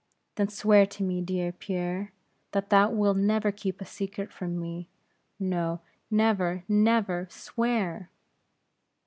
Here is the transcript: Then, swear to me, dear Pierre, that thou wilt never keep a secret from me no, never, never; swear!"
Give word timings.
Then, 0.33 0.47
swear 0.47 0.87
to 0.87 1.03
me, 1.03 1.21
dear 1.21 1.51
Pierre, 1.51 2.11
that 2.53 2.71
thou 2.71 2.89
wilt 2.89 3.17
never 3.17 3.51
keep 3.51 3.79
a 3.79 3.85
secret 3.85 4.33
from 4.33 4.59
me 4.59 4.89
no, 5.39 5.81
never, 6.09 6.63
never; 6.67 7.27
swear!" 7.29 8.09